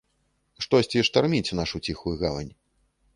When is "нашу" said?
1.59-1.83